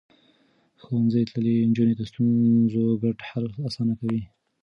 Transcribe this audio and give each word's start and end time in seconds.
ښوونځی 0.83 1.23
تللې 1.29 1.55
نجونې 1.69 1.93
د 1.97 2.01
ستونزو 2.09 2.83
ګډ 3.01 3.17
حل 3.29 3.45
اسانه 3.67 3.93
کوي. 3.99 4.21